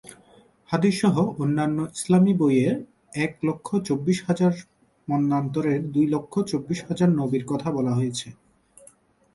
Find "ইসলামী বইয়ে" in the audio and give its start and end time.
1.97-2.69